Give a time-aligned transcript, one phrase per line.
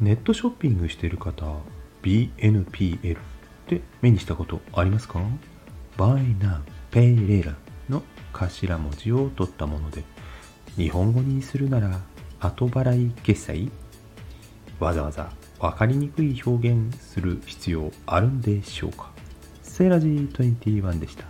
[0.00, 1.60] ネットショッピングしてる方
[2.02, 3.18] BNPL っ
[3.66, 5.20] て目にしたことありますか
[5.96, 6.60] ?Buy Now
[6.90, 7.54] Pay Later
[7.88, 10.04] の頭文字を取ったもので
[10.76, 12.00] 日本語にするなら
[12.40, 13.70] 後払い決済？
[14.78, 19.10] わざわざ分かりにくい表現する必要あるんでしょうか？
[19.62, 21.24] セーラジー21でした。